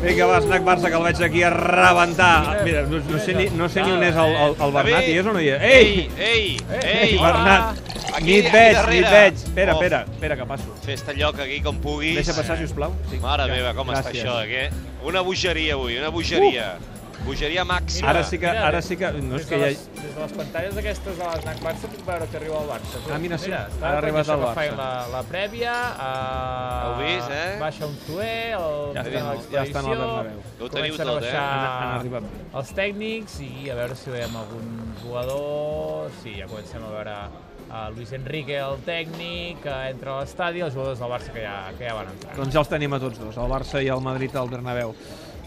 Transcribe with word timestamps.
Vinga, 0.00 0.24
va, 0.24 0.38
Snac 0.40 0.62
Barça, 0.64 0.88
que 0.88 0.96
el 0.96 1.02
veig 1.04 1.18
aquí 1.26 1.42
a 1.44 1.50
rebentar. 1.52 2.62
Mira, 2.64 2.82
no, 2.88 2.98
no, 3.04 3.18
sé, 3.20 3.34
ni, 3.36 3.50
no 3.52 3.68
sé 3.68 3.82
ni 3.84 3.92
on 3.92 4.02
és 4.06 4.16
el, 4.16 4.32
el, 4.46 4.54
el 4.64 4.72
Bernat, 4.72 5.04
hi 5.10 5.16
és 5.20 5.26
o 5.28 5.34
no 5.36 5.42
hi 5.44 5.50
és? 5.52 5.60
Ei! 5.68 5.90
Ei, 6.16 6.46
ei, 6.78 6.94
Ei. 7.10 7.18
Bernat! 7.20 7.82
Aquí, 8.14 8.24
Ni 8.24 8.38
et 8.38 8.48
aquí 8.48 8.54
veig, 8.56 8.78
ni 8.88 9.02
et 9.02 9.10
veig. 9.12 9.34
Espera, 9.44 9.74
Oh. 9.74 9.82
espera, 9.82 10.00
espera, 10.08 10.36
que 10.40 10.46
passo. 10.48 10.72
Fes-te 10.86 11.14
lloc 11.18 11.38
aquí 11.44 11.60
com 11.62 11.76
puguis. 11.84 12.16
Deixa 12.16 12.32
passar, 12.34 12.56
sisplau. 12.58 12.96
Sí. 13.10 13.20
Mare 13.20 13.44
Ja, 13.46 13.52
meva, 13.52 13.74
com 13.76 13.92
està 13.92 14.08
gràcies. 14.08 14.24
això, 14.24 14.40
eh? 14.48 14.70
Una 15.04 15.20
bogeria 15.20 15.76
avui, 15.76 15.98
una 16.00 16.08
bogeria. 16.08 16.70
Bogeria 17.24 17.64
màxima. 17.68 18.08
Ara 18.10 18.22
sí 18.24 18.38
que, 18.40 18.48
ara 18.48 18.80
sí 18.82 18.96
que... 18.96 19.10
No, 19.20 19.36
és 19.36 19.46
que 19.48 19.58
de 19.58 19.60
ja... 19.60 19.68
les, 19.68 19.82
des 19.98 20.14
de 20.14 20.20
les 20.22 20.32
pantalles 20.38 20.78
aquestes 20.82 21.18
de 21.18 21.26
l'Snac 21.28 21.60
Barça 21.64 21.90
puc 21.92 22.06
veure 22.06 22.28
que 22.30 22.38
arriba 22.40 22.62
el 22.62 22.70
Barça. 22.70 22.94
tu. 22.96 23.12
Ah, 23.12 23.18
mira, 23.22 23.38
sí, 23.42 23.52
està 23.52 23.90
ha 23.90 23.98
arribat 23.98 24.32
el 24.34 24.44
Barça. 24.46 24.78
La, 24.80 24.88
la 25.12 25.22
prèvia, 25.28 25.74
uh, 25.90 26.86
Heu 26.86 26.96
vist, 27.02 27.34
eh? 27.36 27.52
baixa 27.60 27.90
un 27.90 28.00
tuer, 28.06 28.40
el, 28.56 28.80
Ja 28.96 29.04
estan, 29.04 29.44
ja 29.52 29.66
estan 29.68 29.90
al 29.90 29.94
Bernabéu. 30.00 30.40
Ho 30.60 30.72
teniu 30.72 30.98
tot, 31.02 31.28
eh? 31.28 31.36
Han, 31.36 31.94
arribat. 32.00 32.32
els 32.62 32.74
tècnics 32.80 33.38
i 33.44 33.52
a 33.70 33.78
veure 33.82 34.00
si 34.00 34.16
veiem 34.16 34.40
algun 34.42 34.74
jugador. 35.04 36.10
Sí, 36.24 36.34
ja 36.40 36.48
comencem 36.50 36.84
a 36.84 36.92
veure 36.96 37.16
a 37.70 37.88
Luis 37.94 38.10
Enrique, 38.16 38.56
el 38.58 38.80
tècnic, 38.86 39.60
que 39.62 39.74
entra 39.92 40.16
a 40.16 40.22
l'estadi, 40.24 40.64
els 40.66 40.74
jugadors 40.74 40.98
del 40.98 41.12
Barça 41.12 41.34
que 41.34 41.44
ja, 41.44 41.56
que 41.78 41.86
ja 41.86 41.94
van 41.94 42.10
entrar. 42.10 42.34
Doncs 42.40 42.56
ja 42.56 42.64
els 42.64 42.72
tenim 42.72 42.96
a 42.96 42.98
tots 43.02 43.20
dos, 43.22 43.36
el 43.38 43.52
Barça 43.52 43.82
i 43.84 43.92
el 43.94 44.02
Madrid 44.02 44.34
al 44.36 44.50
Bernabéu. 44.50 44.96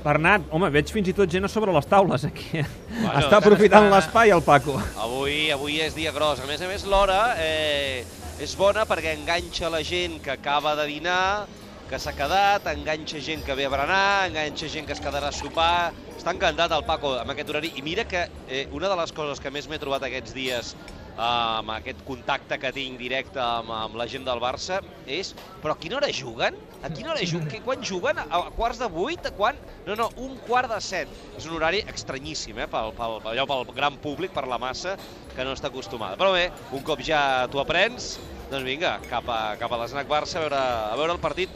Bernat, 0.03 0.43
home, 0.51 0.67
veig 0.73 0.89
fins 0.91 1.07
i 1.07 1.13
tot 1.15 1.31
gent 1.31 1.47
a 1.47 1.49
sobre 1.51 1.71
les 1.71 1.85
taules 1.87 2.25
aquí. 2.27 2.59
Bueno, 2.93 3.13
Està 3.21 3.37
aprofitant 3.39 3.85
està- 3.87 3.93
l'espai 3.95 4.33
el 4.35 4.41
Paco. 4.43 4.75
Avui, 4.99 5.49
avui 5.51 5.79
és 5.81 5.95
dia 5.95 6.11
gros. 6.11 6.41
A 6.43 6.47
més 6.49 6.61
a 6.61 6.67
més, 6.67 6.83
l'hora 6.85 7.35
eh, 7.39 8.03
és 8.43 8.55
bona 8.59 8.83
perquè 8.89 9.13
enganxa 9.17 9.69
la 9.71 9.79
gent 9.83 10.19
que 10.23 10.31
acaba 10.35 10.75
de 10.75 10.85
dinar, 10.91 11.45
que 11.89 11.99
s'ha 11.99 12.13
quedat, 12.17 12.65
enganxa 12.73 13.19
gent 13.23 13.43
que 13.45 13.55
ve 13.55 13.65
a 13.65 13.69
berenar, 13.71 14.27
enganxa 14.27 14.67
gent 14.71 14.87
que 14.87 14.93
es 14.97 15.01
quedarà 15.03 15.29
a 15.31 15.35
sopar. 15.35 15.93
Està 16.17 16.31
encantat 16.35 16.71
el 16.75 16.83
Paco 16.87 17.15
amb 17.19 17.31
aquest 17.31 17.49
horari. 17.53 17.71
I 17.79 17.81
mira 17.85 18.03
que 18.07 18.25
eh, 18.49 18.67
una 18.71 18.89
de 18.91 18.99
les 18.99 19.11
coses 19.15 19.39
que 19.39 19.51
més 19.51 19.67
m'he 19.71 19.79
trobat 19.79 20.03
aquests 20.03 20.33
dies 20.35 20.75
amb 21.19 21.69
aquest 21.75 21.99
contacte 22.07 22.57
que 22.57 22.71
tinc 22.73 22.97
directe 22.97 23.39
amb, 23.41 23.69
amb 23.69 23.97
la 23.99 24.07
gent 24.09 24.23
del 24.25 24.39
Barça 24.41 24.79
és 25.05 25.33
però 25.61 25.75
a 25.75 25.79
quina 25.79 25.99
hora 25.99 26.09
juguen? 26.09 26.57
A 26.81 26.89
quina 26.89 27.13
hora 27.13 27.25
juguen? 27.25 27.49
Que, 27.51 27.61
quan 27.61 27.83
juguen? 27.85 28.17
A, 28.17 28.25
a 28.39 28.53
quarts 28.55 28.81
de 28.81 28.89
vuit? 28.89 29.21
A 29.25 29.31
quan? 29.35 29.59
No, 29.85 29.95
no, 29.99 30.09
un 30.17 30.39
quart 30.47 30.71
de 30.71 30.79
set. 30.81 31.11
És 31.37 31.45
un 31.45 31.55
horari 31.57 31.83
estranyíssim, 31.93 32.57
eh? 32.59 32.67
Pel, 32.71 32.91
pel, 32.97 33.19
allò 33.33 33.45
pel 33.49 33.75
gran 33.75 33.99
públic, 34.01 34.33
per 34.33 34.47
la 34.49 34.59
massa, 34.61 34.97
que 35.35 35.45
no 35.45 35.53
està 35.53 35.69
acostumada. 35.69 36.17
Però 36.19 36.33
bé, 36.33 36.49
un 36.73 36.83
cop 36.87 37.03
ja 37.05 37.45
t'ho 37.51 37.61
aprens, 37.61 38.15
doncs 38.49 38.65
vinga, 38.65 38.97
cap 39.11 39.29
a, 39.29 39.41
cap 39.61 39.71
a 39.71 39.79
l'Snac 39.83 40.09
Barça 40.09 40.39
a 40.39 40.47
veure, 40.47 40.63
a 40.89 40.97
veure 40.99 41.15
el 41.15 41.21
partit. 41.23 41.53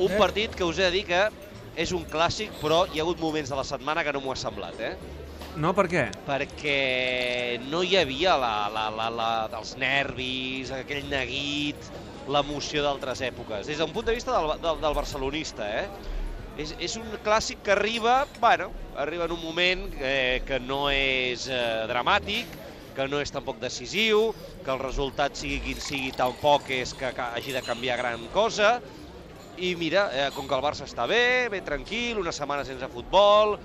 Un 0.00 0.18
partit 0.18 0.54
que 0.56 0.66
us 0.66 0.80
he 0.80 0.88
de 0.88 0.94
dir 0.98 1.06
que 1.08 1.24
és 1.80 1.94
un 1.96 2.04
clàssic, 2.10 2.52
però 2.60 2.82
hi 2.90 2.98
ha 2.98 3.06
hagut 3.06 3.20
moments 3.22 3.52
de 3.52 3.56
la 3.56 3.64
setmana 3.64 4.04
que 4.04 4.12
no 4.12 4.20
m'ho 4.24 4.34
ha 4.34 4.40
semblat, 4.40 4.80
eh? 4.82 4.94
No, 5.58 5.72
per 5.74 5.88
què? 5.90 6.04
perquè 6.28 7.58
no 7.70 7.82
hi 7.82 7.96
havia 7.98 8.36
la, 8.38 8.68
la, 8.70 8.86
la, 8.94 9.08
la, 9.10 9.30
els 9.58 9.74
nervis, 9.80 10.70
aquell 10.74 11.08
neguit, 11.10 11.90
l'emoció 12.30 12.84
d'altres 12.84 13.22
èpoques. 13.26 13.66
Des 13.66 13.80
d'un 13.80 13.90
punt 13.90 14.06
de 14.06 14.14
vista 14.14 14.36
del, 14.36 14.54
del, 14.62 14.78
del 14.84 14.94
barcelonista, 14.94 15.66
eh? 15.66 15.88
És, 16.60 16.74
és 16.78 16.94
un 17.00 17.08
clàssic 17.24 17.62
que 17.66 17.74
arriba, 17.74 18.24
bueno, 18.38 18.70
arriba 19.00 19.26
en 19.26 19.34
un 19.34 19.42
moment 19.42 19.84
eh, 19.98 20.42
que 20.46 20.60
no 20.62 20.84
és 20.92 21.48
eh, 21.48 21.60
dramàtic, 21.90 22.54
que 22.94 23.06
no 23.08 23.20
és 23.22 23.32
tampoc 23.32 23.60
decisiu, 23.62 24.30
que 24.64 24.72
el 24.74 24.82
resultat 24.82 25.38
sigui 25.38 25.60
quin 25.64 25.82
sigui 25.82 26.10
tampoc 26.14 26.70
és 26.74 26.92
que, 26.94 27.12
que 27.16 27.28
hagi 27.38 27.54
de 27.56 27.62
canviar 27.66 27.98
gran 28.02 28.26
cosa, 28.34 28.76
i 29.60 29.74
mira, 29.78 30.08
eh, 30.12 30.28
com 30.36 30.48
que 30.48 30.56
el 30.56 30.64
Barça 30.64 30.86
està 30.86 31.06
bé, 31.10 31.48
bé 31.52 31.62
tranquil, 31.66 32.20
una 32.20 32.34
setmana 32.34 32.66
sense 32.68 32.88
futbol, 32.92 33.56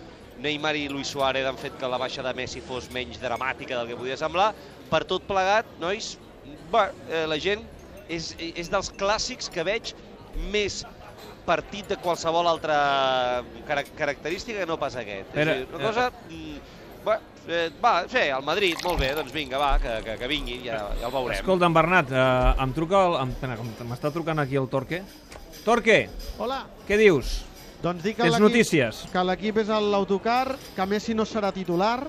Neymar 0.43 0.75
i 0.75 0.87
Luis 0.91 1.11
Suárez 1.13 1.45
han 1.47 1.57
fet 1.59 1.77
que 1.79 1.89
la 1.89 1.99
baixa 2.01 2.23
de 2.25 2.33
Messi 2.37 2.61
fos 2.63 2.89
menys 2.93 3.21
dramàtica 3.21 3.77
del 3.77 3.91
que 3.91 3.99
podia 3.99 4.17
semblar. 4.19 4.51
Per 4.91 5.03
tot 5.09 5.25
plegat, 5.27 5.69
nois, 5.81 6.15
bé, 6.73 6.89
eh, 7.09 7.25
la 7.29 7.39
gent 7.41 7.63
és, 8.09 8.33
és 8.37 8.69
dels 8.71 8.91
clàssics 8.99 9.49
que 9.51 9.65
veig 9.65 9.93
més 10.51 10.83
partit 11.45 11.87
de 11.89 11.97
qualsevol 12.01 12.47
altra 12.49 13.43
cara 13.67 13.85
característica 13.97 14.63
que 14.63 14.69
no 14.69 14.79
pas 14.81 14.97
aquest. 14.97 15.29
Espera, 15.29 15.55
és 15.55 15.63
dir, 15.63 15.75
una 15.75 15.85
cosa... 15.85 16.09
Mm, 16.29 16.59
bé, 17.05 17.17
eh, 17.47 17.65
va, 17.81 17.93
sí, 18.11 18.25
el 18.25 18.45
Madrid, 18.45 18.81
molt 18.83 18.99
bé, 19.01 19.11
doncs 19.17 19.33
vinga, 19.33 19.61
va, 19.61 19.75
que, 19.81 19.99
que, 20.05 20.17
que 20.21 20.29
vingui, 20.31 20.59
ja, 20.65 20.81
ja 20.99 21.09
el 21.09 21.13
veurem. 21.13 21.37
Escolta'm, 21.39 21.75
Bernat, 21.77 22.13
eh, 22.13 22.63
em 22.65 22.77
truca... 22.77 23.05
El, 23.21 23.35
m'està 23.89 24.11
trucant 24.13 24.41
aquí 24.43 24.59
el 24.59 24.69
Torque. 24.73 25.03
Torque, 25.65 25.99
Hola. 26.41 26.63
què 26.85 26.97
dius? 27.01 27.39
Doncs 27.85 28.01
dic 28.01 28.15
que 28.17 28.25
Tens 28.25 28.41
notícies? 28.41 29.03
Que 29.13 29.21
l'equip 29.29 29.59
és 29.61 29.69
l'autocar, 29.69 30.55
que 30.73 30.85
Messi 30.89 31.13
no 31.13 31.25
serà 31.29 31.51
titular, 31.53 32.07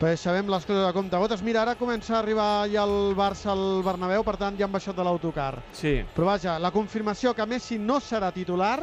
però 0.00 0.16
sabem 0.18 0.48
les 0.50 0.64
coses 0.66 0.82
de 0.82 0.92
compte 0.96 1.20
gotes. 1.22 1.44
Mira, 1.46 1.62
ara 1.62 1.76
comença 1.78 2.16
a 2.16 2.18
arribar 2.18 2.66
ja 2.72 2.82
el 2.88 3.14
Barça 3.14 3.52
al 3.52 3.84
Bernabéu, 3.86 4.24
per 4.26 4.34
tant 4.40 4.58
ja 4.58 4.66
han 4.66 4.72
baixat 4.72 4.96
de 4.98 5.06
l'autocar. 5.06 5.60
Sí. 5.76 6.00
Però 6.16 6.26
vaja, 6.32 6.56
la 6.58 6.72
confirmació 6.74 7.34
que 7.36 7.46
Messi 7.46 7.78
no 7.78 8.00
serà 8.02 8.32
titular 8.34 8.80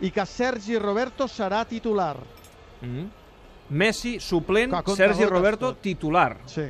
i 0.00 0.10
que 0.10 0.26
Sergi 0.26 0.80
Roberto 0.80 1.28
serà 1.28 1.62
titular. 1.68 2.16
Mm. 2.80 3.06
Messi, 3.70 4.16
suplent, 4.18 4.74
Sergi 4.96 5.28
Roberto, 5.30 5.74
tot. 5.74 5.82
titular. 5.84 6.40
Sí. 6.50 6.66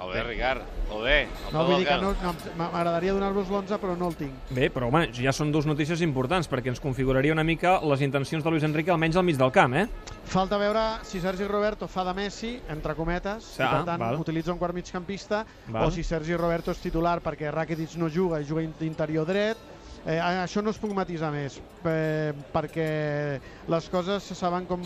Molt 0.00 0.14
bé, 0.14 0.22
Ricard, 0.24 0.62
molt 0.88 1.02
bé. 1.04 1.16
al 1.46 1.52
No, 1.52 1.64
vull 1.68 1.82
dir 1.82 1.86
que 1.90 1.96
no, 2.00 2.14
no, 2.24 2.30
m'agradaria 2.56 3.12
donar-vos 3.12 3.50
l'11, 3.52 3.76
però 3.82 3.96
no 4.00 4.06
el 4.08 4.14
tinc. 4.16 4.32
Bé, 4.56 4.70
però 4.72 4.88
home, 4.88 5.02
ja 5.12 5.32
són 5.36 5.50
dues 5.52 5.66
notícies 5.68 6.00
importants, 6.06 6.48
perquè 6.48 6.72
ens 6.72 6.80
configuraria 6.80 7.34
una 7.36 7.44
mica 7.44 7.74
les 7.84 8.00
intencions 8.06 8.42
de 8.42 8.50
Luis 8.54 8.64
Enrique 8.64 8.90
almenys 8.94 9.18
al 9.20 9.26
mig 9.28 9.36
del 9.36 9.52
camp, 9.52 9.74
eh? 9.76 9.84
Falta 10.24 10.56
veure 10.56 10.86
si 11.04 11.20
Sergi 11.20 11.44
Roberto 11.44 11.84
fa 11.86 12.06
de 12.08 12.14
Messi, 12.16 12.54
entre 12.72 12.94
cometes, 12.96 13.50
Ah, 13.60 13.66
i 13.66 13.68
per 13.76 13.84
tant 13.90 14.00
val. 14.00 14.16
utilitza 14.24 14.52
un 14.54 14.58
quart 14.58 14.74
migcampista, 14.74 15.44
Val. 15.68 15.84
o 15.86 15.90
si 15.90 16.02
Sergi 16.02 16.34
Roberto 16.34 16.70
és 16.72 16.80
titular 16.80 17.20
perquè 17.20 17.52
Rakitic 17.52 17.98
no 18.00 18.08
juga 18.08 18.40
i 18.40 18.44
juga 18.48 18.62
d'interior 18.80 19.26
dret. 19.26 19.58
Eh, 20.06 20.16
això 20.16 20.62
no 20.64 20.70
es 20.70 20.78
puc 20.80 20.94
matisar 20.96 21.28
més, 21.30 21.60
eh, 21.84 22.32
perquè 22.54 23.38
les 23.68 23.88
coses 23.90 24.22
se 24.22 24.34
saben 24.34 24.64
com, 24.64 24.80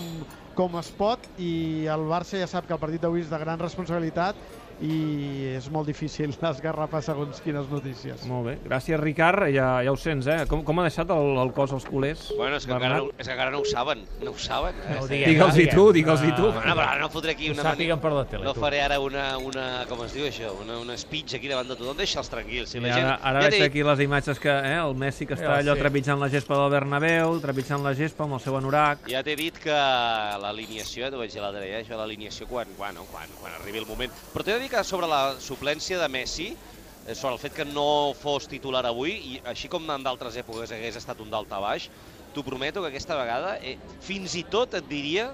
com 0.57 0.75
es 0.81 0.91
pot 0.91 1.21
i 1.39 1.87
el 1.87 2.01
Barça 2.11 2.37
ja 2.37 2.49
sap 2.49 2.67
que 2.67 2.75
el 2.75 2.81
partit 2.81 3.01
d'avui 3.01 3.21
és 3.21 3.31
de 3.31 3.39
gran 3.39 3.61
responsabilitat 3.61 4.35
i 4.83 5.55
és 5.57 5.69
molt 5.71 5.87
difícil 5.87 6.33
esgarrapar 6.51 7.03
segons 7.05 7.41
quines 7.45 7.69
notícies. 7.71 8.25
Molt 8.31 8.47
bé. 8.49 8.55
Gràcies, 8.67 8.99
Ricard. 9.01 9.47
Ja, 9.55 9.83
ja 9.85 9.93
ho 9.93 9.97
sents, 10.01 10.27
eh? 10.27 10.41
Com, 10.51 10.65
com 10.67 10.81
ha 10.81 10.87
deixat 10.89 11.11
el, 11.15 11.35
el 11.43 11.53
cos 11.57 11.73
als 11.77 11.85
culers? 11.87 12.27
Bueno, 12.39 12.57
és 12.59 12.67
que, 12.67 12.73
encara 12.75 12.99
no, 13.03 13.11
és 13.19 13.27
que 13.29 13.35
encara 13.37 13.51
no 13.55 13.61
ho 13.63 13.69
saben, 13.69 14.05
no 14.23 14.33
ho 14.35 14.39
saben. 14.39 14.75
Eh? 14.89 14.97
No 14.99 15.07
Digue'ls-hi 15.11 15.69
tu, 15.73 15.87
digue'ls-hi 15.95 16.33
tu. 16.37 16.49
Ah, 16.51 16.61
Bueno, 16.65 16.75
però 16.79 16.89
ara 16.89 17.01
no 17.03 17.09
fotré 17.13 17.33
aquí 17.35 17.49
Ho 17.51 17.55
una... 17.55 17.65
sàpiguen 17.67 18.01
per 18.03 18.13
la 18.15 18.25
tele, 18.31 18.45
No 18.45 18.55
tu. 18.55 18.61
faré 18.63 18.81
ara 18.83 18.99
una, 19.03 19.25
una, 19.39 19.65
com 19.91 20.03
es 20.07 20.15
diu 20.17 20.27
això, 20.29 20.53
una, 20.63 20.79
una 20.83 20.97
speech 20.99 21.35
aquí 21.39 21.49
davant 21.51 21.69
de 21.71 21.77
tothom, 21.77 21.97
deixa'ls 21.99 22.31
tranquils. 22.33 22.71
Si 22.73 22.79
I 22.79 22.83
la 22.85 22.89
ara, 22.93 22.97
gent, 23.01 23.27
ara 23.31 23.43
ja 23.47 23.51
veig 23.55 23.65
aquí 23.69 23.83
les 23.87 24.01
imatges 24.07 24.41
que 24.43 24.51
eh, 24.55 24.77
el 24.81 24.95
Messi 24.99 25.27
que 25.29 25.35
està 25.39 25.51
Ja, 25.55 25.59
allò 25.63 25.75
sí. 25.77 25.83
trepitjant 25.85 26.21
la 26.23 26.29
gespa 26.33 26.57
del 26.61 26.71
Bernabéu, 26.73 27.39
trepitjant 27.43 27.83
la 27.85 27.93
gespa 27.99 28.25
amb 28.25 28.39
el 28.39 28.43
seu 28.45 28.57
anorac. 28.59 29.07
Ja 29.13 29.23
t'he 29.27 29.37
dit 29.39 29.59
que 29.63 29.75
l'alineació, 30.43 31.11
t'ho 31.13 31.21
vaig 31.21 31.33
dir 31.35 31.43
l'altre 31.43 31.65
dia, 31.67 31.81
això 31.83 31.99
l'alineació 31.99 32.47
quan, 32.51 32.69
bueno, 32.79 33.05
quan, 33.13 33.29
quan 33.41 33.53
arribi 33.61 33.83
el 33.83 33.87
moment. 33.89 34.13
Però 34.33 34.45
t'he 34.47 34.57
de 34.57 34.64
que 34.69 34.83
sobre 34.85 35.07
la 35.11 35.35
suplència 35.41 35.99
de 36.01 36.09
Messi, 36.09 36.49
eh, 37.07 37.15
sobre 37.15 37.35
el 37.35 37.41
fet 37.43 37.55
que 37.55 37.65
no 37.69 38.13
fos 38.19 38.49
titular 38.49 38.85
avui, 38.87 39.13
i 39.35 39.41
així 39.51 39.69
com 39.73 39.89
en 39.91 40.05
d'altres 40.07 40.37
èpoques 40.41 40.73
hagués 40.73 40.97
estat 41.01 41.21
un 41.21 41.31
d'alta 41.33 41.61
baix, 41.61 41.89
t'ho 42.35 42.43
prometo 42.43 42.83
que 42.83 42.89
aquesta 42.93 43.17
vegada, 43.19 43.59
eh, 43.63 43.77
fins 44.03 44.35
i 44.37 44.45
tot 44.45 44.75
et 44.75 44.87
diria 44.91 45.33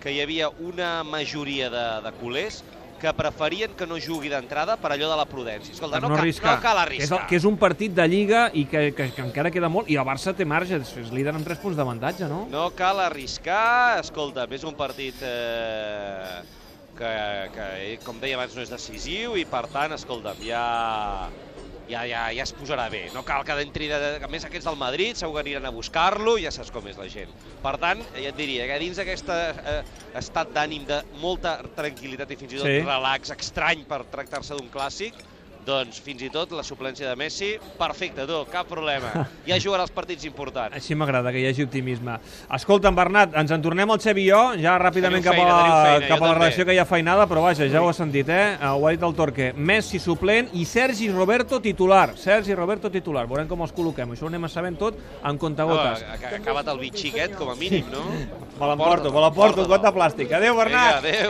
que 0.00 0.12
hi 0.14 0.20
havia 0.22 0.48
una 0.64 1.02
majoria 1.04 1.68
de, 1.68 1.86
de 2.06 2.12
culers 2.20 2.62
que 3.00 3.12
preferien 3.16 3.72
que 3.76 3.86
no 3.88 3.96
jugui 3.96 4.28
d'entrada 4.28 4.74
per 4.76 4.90
allò 4.92 5.06
de 5.08 5.16
la 5.16 5.24
prudència. 5.24 5.72
Escolta, 5.72 5.96
Per 5.96 6.02
no, 6.04 6.08
no 6.10 6.16
cal, 6.16 6.20
arriscar. 6.22 6.54
no 6.56 6.62
cal 6.62 6.76
Que 6.76 6.82
és, 6.82 6.86
arriscar. 6.86 7.18
el, 7.22 7.26
que 7.30 7.36
és 7.40 7.44
un 7.48 7.56
partit 7.56 7.94
de 7.96 8.04
Lliga 8.08 8.42
i 8.52 8.66
que, 8.68 8.82
que, 8.92 9.06
que 9.16 9.22
encara 9.24 9.50
queda 9.50 9.70
molt, 9.72 9.88
i 9.88 9.96
el 9.96 10.04
Barça 10.04 10.34
té 10.36 10.44
marge, 10.44 10.76
és 10.76 11.12
líder 11.12 11.32
amb 11.34 11.46
3 11.48 11.62
punts 11.62 11.78
d'avantatge, 11.80 12.28
no? 12.28 12.42
No 12.52 12.66
cal 12.76 13.00
arriscar, 13.00 14.00
escolta, 14.02 14.44
és 14.52 14.64
un 14.68 14.76
partit 14.76 15.16
eh, 15.24 16.42
que, 16.98 17.12
que, 17.54 17.68
eh, 17.92 17.98
com 18.04 18.18
deia 18.20 18.36
abans, 18.38 18.56
no 18.56 18.62
és 18.64 18.72
decisiu 18.72 19.36
i, 19.40 19.46
per 19.48 19.66
tant, 19.72 19.92
escolta'm, 19.96 20.42
ja, 20.44 20.64
ja, 21.90 22.04
ja, 22.06 22.26
ja 22.36 22.44
es 22.44 22.52
posarà 22.54 22.86
bé. 22.92 23.06
No 23.14 23.24
cal 23.26 23.44
que 23.46 23.56
d'entri, 23.58 23.88
de, 23.90 24.12
a 24.22 24.28
més 24.30 24.44
aquests 24.46 24.68
del 24.68 24.78
Madrid 24.78 25.18
segur 25.18 25.38
que 25.38 25.44
aniran 25.46 25.66
a 25.66 25.72
buscar-lo, 25.74 26.36
ja 26.38 26.52
saps 26.54 26.70
com 26.74 26.86
és 26.90 26.98
la 27.00 27.08
gent. 27.10 27.32
Per 27.64 27.74
tant, 27.82 28.02
ja 28.14 28.30
et 28.30 28.38
diria 28.38 28.68
que 28.70 28.78
dins 28.82 29.00
d'aquest 29.00 29.32
eh, 29.34 29.80
estat 30.20 30.52
d'ànim 30.54 30.86
de 30.88 31.00
molta 31.22 31.58
tranquil·litat 31.76 32.30
i 32.30 32.38
fins 32.40 32.54
i 32.54 32.62
tot 32.62 32.70
Sí. 32.70 32.78
relax 32.86 33.34
estrany 33.34 33.84
per 33.88 34.04
tractar-se 34.12 34.54
d'un 34.54 34.70
clàssic, 34.70 35.14
Doncs 35.66 36.00
fins 36.00 36.22
i 36.24 36.30
tot 36.32 36.52
la 36.56 36.62
suplència 36.64 37.08
de 37.10 37.16
Messi, 37.20 37.50
perfecte, 37.78 38.24
tu, 38.28 38.40
cap 38.52 38.68
problema. 38.70 39.10
Ja 39.50 39.56
jugarà 39.58 39.82
els 39.82 39.92
partits 39.94 40.24
importants. 40.28 40.76
Així 40.76 40.94
m'agrada, 40.94 41.32
que 41.32 41.40
hi 41.40 41.46
hagi 41.48 41.64
optimisme. 41.64 42.14
Escolta'm, 42.54 42.94
Bernat, 42.94 43.32
ens 43.40 43.50
en 43.54 43.62
tornem 43.64 43.90
al 43.90 43.98
Xevi 44.02 44.26
i 44.26 44.28
jo, 44.30 44.40
ja 44.60 44.76
ràpidament 44.80 45.24
Teniu 45.24 45.30
cap 45.30 45.38
a 45.38 45.40
feina, 45.40 45.56
la, 45.56 45.80
feina, 45.86 46.10
cap 46.12 46.22
a 46.22 46.28
la 46.28 46.34
redacció 46.38 46.66
que 46.68 46.76
hi 46.76 46.80
ha 46.82 46.86
feinada, 46.88 47.26
però 47.30 47.42
vaja, 47.46 47.66
ja 47.72 47.82
ho 47.82 47.88
has 47.90 47.98
sentit, 47.98 48.28
eh? 48.30 48.44
Eh, 48.60 48.70
Ho 48.70 48.86
ha 48.86 48.92
dit 48.94 49.02
el 49.06 49.16
Torque. 49.16 49.50
Messi 49.56 49.98
suplent 50.02 50.52
i 50.60 50.64
Sergi 50.68 51.10
Roberto 51.10 51.60
titular. 51.64 52.12
Sergi 52.20 52.54
Roberto 52.54 52.90
titular. 52.92 53.26
Veurem 53.30 53.48
com 53.50 53.64
els 53.66 53.74
col·loquem. 53.76 54.14
Això 54.14 54.28
ho 54.28 54.30
anem 54.30 54.46
a 54.46 54.52
sabent 54.52 54.78
tot 54.80 55.00
en 55.24 55.40
comptagotes. 55.40 56.04
ha 56.06 56.16
ha 56.20 56.36
acabat 56.38 56.70
el 56.72 56.78
bitxiquet, 56.84 57.34
com 57.38 57.50
a 57.50 57.56
mínim, 57.58 57.90
no? 57.92 58.04
Me 58.60 58.66
l'emporto, 58.68 59.08
me 59.08 59.20
l'emporto, 59.24 59.64
got 59.64 59.80
de 59.80 59.90
plàstic. 59.94 60.32
Adéu, 60.36 60.52
Bernat! 60.58 60.98
Vinga, 61.00 61.14
adéu. 61.14 61.28